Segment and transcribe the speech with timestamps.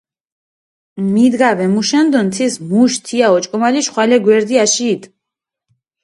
[1.13, 5.07] მიდგა ვემუშენდუნ, თის მუშ თია ოჭკომალიშ ხვალე გვერდი აშიიდჷ.